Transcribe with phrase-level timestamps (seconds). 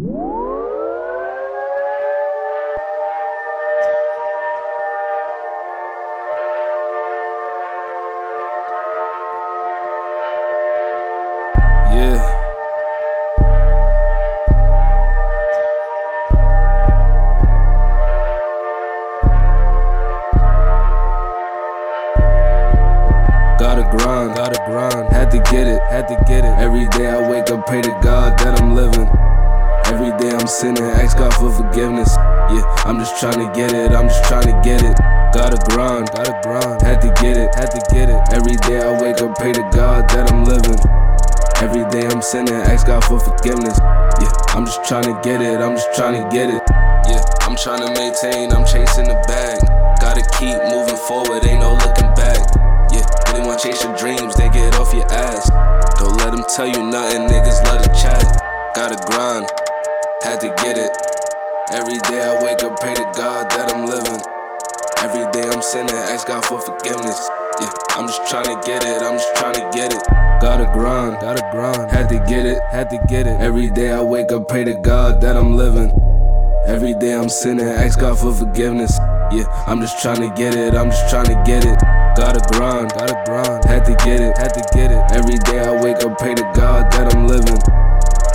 [0.00, 0.04] Yeah.
[23.58, 25.08] Gotta grind, gotta grind.
[25.08, 26.56] Had to get it, had to get it.
[26.58, 28.07] Every day I wake up, pray to God
[30.48, 32.10] sinning, ask God for forgiveness.
[32.16, 34.96] Yeah, I'm just trying to get it, I'm just trying to get it.
[35.36, 36.80] Gotta grind, gotta grind.
[36.80, 38.16] Had to get it, had to get it.
[38.32, 40.80] Every day I wake up, pray to God that I'm living.
[41.60, 43.76] Every day I'm sinning, ask God for forgiveness.
[43.78, 46.62] Yeah, I'm just trying to get it, I'm just trying to get it.
[47.12, 49.60] Yeah, I'm trying to maintain, I'm chasing the bag.
[50.00, 52.40] Gotta keep moving forward, ain't no looking back.
[52.88, 55.50] Yeah, really wanna chase your dreams, they get off your ass.
[56.00, 58.24] Don't let them tell you nothing, niggas love to chat.
[58.74, 59.44] Gotta grind,
[60.28, 60.92] had to get it.
[61.72, 64.20] Every day I wake up, pray to God that I'm living.
[65.00, 67.16] Every day I'm sinning, ask God for forgiveness.
[67.62, 70.02] Yeah, I'm just trying to get it, I'm just trying to get it.
[70.44, 71.90] Gotta grind, gotta grind.
[71.90, 73.40] Had to get it, had to get it.
[73.40, 75.90] Every day I wake up, pray to God that I'm living.
[76.66, 78.92] Every day I'm sinning, ask God for forgiveness.
[79.32, 81.78] Yeah, I'm just trying to get it, I'm just trying to get it.
[82.20, 83.64] Gotta grind, gotta grind.
[83.64, 85.00] Had to get it, had to get it.
[85.10, 87.87] Every day I wake up, pray to God that I'm living.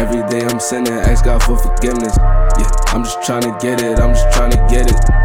[0.00, 2.16] Every day I'm sinning, ask God for forgiveness.
[2.18, 5.23] Yeah, I'm just trying to get it, I'm just trying to get it.